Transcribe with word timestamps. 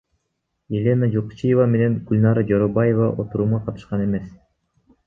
Елена 0.77 1.09
Жылкычыева 1.15 1.67
менен 1.75 1.99
Гүлнара 2.09 2.47
Жоробаева 2.53 3.13
отурумга 3.27 3.65
катышкан 3.71 4.07
эмес. 4.09 4.31